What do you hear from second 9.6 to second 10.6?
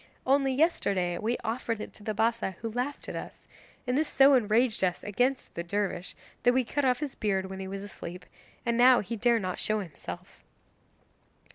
himself.